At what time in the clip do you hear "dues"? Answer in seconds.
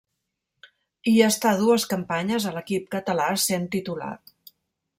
1.59-1.85